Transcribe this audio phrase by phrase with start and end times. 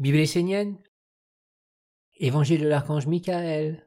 [0.00, 0.78] Bible essénienne,
[2.16, 3.86] Évangile de l'archange Michael,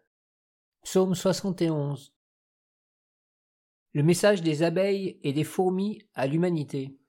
[0.84, 2.14] Psaume 71.
[3.94, 7.00] Le message des abeilles et des fourmis à l'humanité.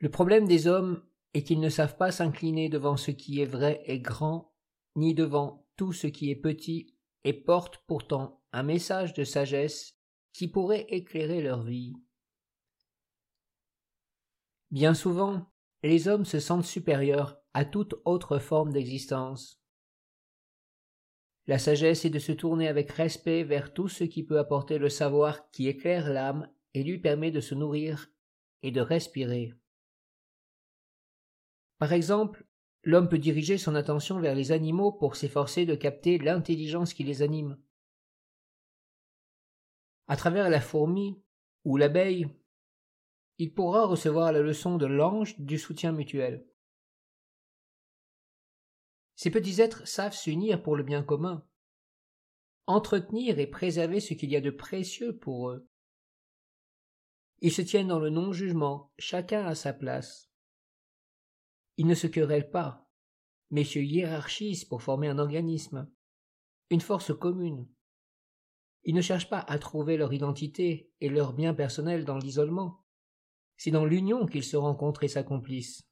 [0.00, 1.02] Le problème des hommes
[1.32, 4.54] est qu'ils ne savent pas s'incliner devant ce qui est vrai et grand,
[4.96, 6.94] ni devant tout ce qui est petit,
[7.24, 9.98] et portent pourtant un message de sagesse
[10.34, 11.94] qui pourrait éclairer leur vie.
[14.70, 15.50] Bien souvent,
[15.82, 19.62] les hommes se sentent supérieurs à toute autre forme d'existence.
[21.46, 24.90] La sagesse est de se tourner avec respect vers tout ce qui peut apporter le
[24.90, 28.10] savoir qui éclaire l'âme et lui permet de se nourrir
[28.62, 29.54] et de respirer.
[31.78, 32.46] Par exemple,
[32.82, 37.22] l'homme peut diriger son attention vers les animaux pour s'efforcer de capter l'intelligence qui les
[37.22, 37.58] anime.
[40.06, 41.22] À travers la fourmi
[41.64, 42.28] ou l'abeille,
[43.38, 46.46] il pourra recevoir la leçon de l'ange du soutien mutuel.
[49.14, 51.44] Ces petits êtres savent s'unir pour le bien commun,
[52.66, 55.68] entretenir et préserver ce qu'il y a de précieux pour eux.
[57.40, 60.30] Ils se tiennent dans le non-jugement, chacun à sa place.
[61.76, 62.90] Ils ne se querellent pas,
[63.50, 65.88] mais se hiérarchisent pour former un organisme,
[66.70, 67.68] une force commune.
[68.84, 72.84] Ils ne cherchent pas à trouver leur identité et leur bien personnel dans l'isolement.
[73.58, 75.82] C'est dans l'union qu'ils se rencontrent et s'accomplissent.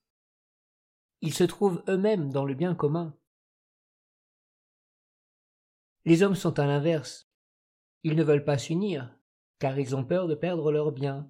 [1.21, 3.15] Ils se trouvent eux-mêmes dans le bien commun.
[6.05, 7.29] Les hommes sont à l'inverse.
[8.05, 9.19] Ils ne veulent pas s'unir,
[9.59, 11.29] car ils ont peur de perdre leur bien,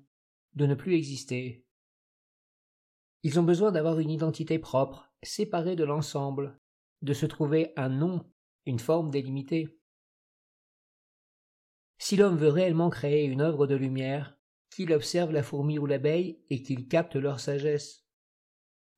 [0.55, 1.65] de ne plus exister.
[3.23, 6.61] Ils ont besoin d'avoir une identité propre, séparée de l'ensemble,
[7.01, 8.31] de se trouver un nom,
[8.67, 9.81] une forme délimitée.
[11.99, 14.36] Si l'homme veut réellement créer une œuvre de lumière,
[14.77, 18.05] qu'il observe la fourmi ou l'abeille et qu'il capte leur sagesse,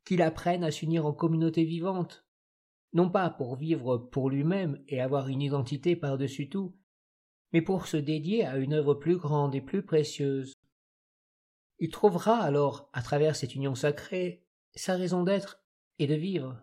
[0.05, 2.27] qu'il apprenne à s'unir en communauté vivante,
[2.95, 6.77] non pas pour vivre pour lui-même et avoir une identité par-dessus tout,
[7.53, 10.53] mais pour se dédier à une œuvre plus grande et plus précieuse,
[11.79, 14.45] il trouvera alors, à travers cette union sacrée,
[14.75, 15.63] sa raison d'être
[16.01, 16.61] et de vivre.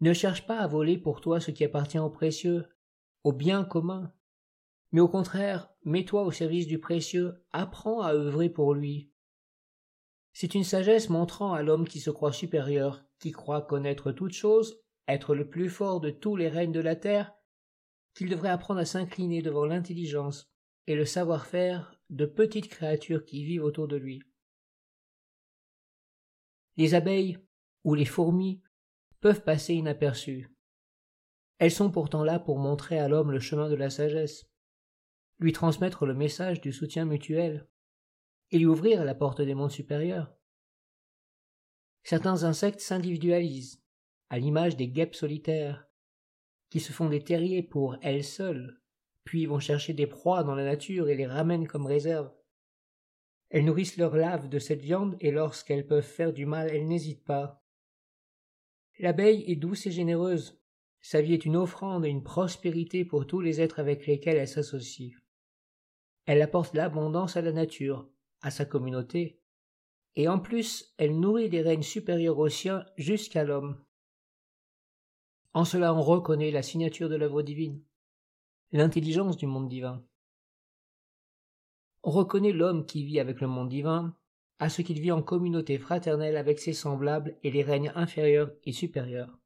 [0.00, 2.66] Ne cherche pas à voler pour toi ce qui appartient au précieux,
[3.22, 4.12] au bien commun,
[4.92, 9.10] mais au contraire, mets-toi au service du précieux, apprends à œuvrer pour lui.
[10.32, 14.80] C'est une sagesse montrant à l'homme qui se croit supérieur, qui croit connaître toutes choses,
[15.08, 17.32] être le plus fort de tous les règnes de la terre,
[18.14, 20.50] qu'il devrait apprendre à s'incliner devant l'intelligence
[20.86, 24.22] et le savoir-faire de petites créatures qui vivent autour de lui.
[26.76, 27.38] Les abeilles
[27.84, 28.62] ou les fourmis
[29.20, 30.50] peuvent passer inaperçues.
[31.58, 34.46] Elles sont pourtant là pour montrer à l'homme le chemin de la sagesse,
[35.38, 37.68] lui transmettre le message du soutien mutuel,
[38.50, 40.32] et lui ouvrir la porte des mondes supérieurs.
[42.04, 43.82] Certains insectes s'individualisent,
[44.30, 45.86] à l'image des guêpes solitaires,
[46.70, 48.80] qui se font des terriers pour elles seules,
[49.24, 52.32] puis vont chercher des proies dans la nature et les ramènent comme réserve.
[53.50, 57.24] Elles nourrissent leur lave de cette viande et lorsqu'elles peuvent faire du mal, elles n'hésitent
[57.24, 57.64] pas.
[58.98, 60.60] L'abeille est douce et généreuse.
[61.00, 64.48] Sa vie est une offrande et une prospérité pour tous les êtres avec lesquels elle
[64.48, 65.12] s'associe.
[66.26, 68.06] Elle apporte l'abondance à la nature,
[68.42, 69.40] à sa communauté,
[70.14, 73.82] et en plus elle nourrit des règnes supérieurs aux siens jusqu'à l'homme.
[75.54, 77.80] En cela on reconnaît la signature de l'œuvre divine
[78.72, 80.02] l'intelligence du monde divin.
[82.02, 84.14] On reconnaît l'homme qui vit avec le monde divin
[84.58, 88.72] à ce qu'il vit en communauté fraternelle avec ses semblables et les règnes inférieurs et
[88.72, 89.38] supérieurs.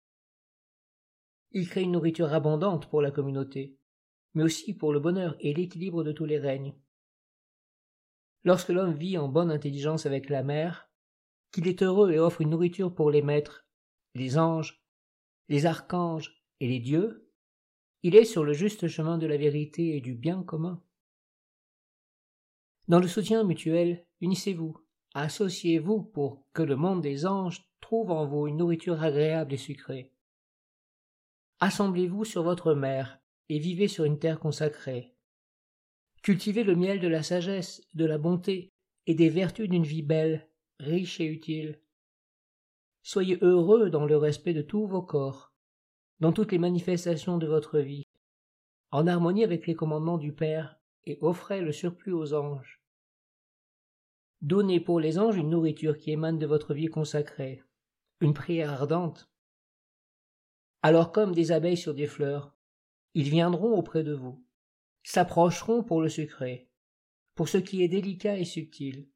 [1.52, 3.76] Il crée une nourriture abondante pour la communauté,
[4.34, 6.74] mais aussi pour le bonheur et l'équilibre de tous les règnes.
[8.44, 10.90] Lorsque l'homme vit en bonne intelligence avec la mère,
[11.52, 13.66] qu'il est heureux et offre une nourriture pour les maîtres,
[14.14, 14.82] les anges,
[15.48, 17.28] les archanges et les dieux,
[18.02, 20.82] il est sur le juste chemin de la vérité et du bien commun.
[22.88, 24.76] Dans le soutien mutuel, unissez-vous,
[25.14, 30.12] associez-vous pour que le monde des anges trouve en vous une nourriture agréable et sucrée.
[31.60, 35.14] Assemblez-vous sur votre mère et vivez sur une terre consacrée.
[36.22, 38.70] Cultivez le miel de la sagesse, de la bonté
[39.06, 40.48] et des vertus d'une vie belle,
[40.78, 41.82] riche et utile.
[43.02, 45.50] Soyez heureux dans le respect de tous vos corps
[46.20, 48.04] dans toutes les manifestations de votre vie,
[48.90, 52.82] en harmonie avec les commandements du Père, et offrez le surplus aux anges.
[54.42, 57.62] Donnez pour les anges une nourriture qui émane de votre vie consacrée,
[58.20, 59.30] une prière ardente.
[60.82, 62.54] Alors comme des abeilles sur des fleurs,
[63.14, 64.44] ils viendront auprès de vous,
[65.02, 66.68] s'approcheront pour le secret,
[67.34, 69.08] pour ce qui est délicat et subtil,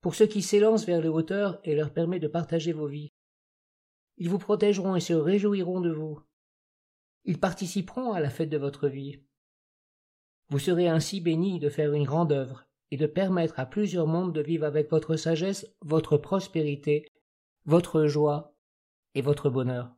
[0.00, 3.10] pour ceux qui s'élancent vers les hauteurs et leur permet de partager vos vies.
[4.16, 6.20] Ils vous protégeront et se réjouiront de vous.
[7.24, 9.22] Ils participeront à la fête de votre vie.
[10.50, 14.34] Vous serez ainsi bénis de faire une grande œuvre et de permettre à plusieurs mondes
[14.34, 17.06] de vivre avec votre sagesse, votre prospérité,
[17.64, 18.54] votre joie
[19.14, 19.96] et votre bonheur.